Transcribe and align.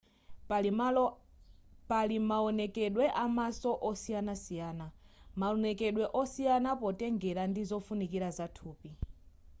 pali 1.91 2.17
mawonekedwe 2.29 3.05
amaso 3.25 3.69
osiyanasiyana 3.89 4.87
maonekedwe 5.39 6.03
osiyana 6.21 6.71
potengera 6.81 7.43
ndi 7.47 7.61
zofunikira 7.69 8.29
za 8.37 8.45
thupi 8.55 8.89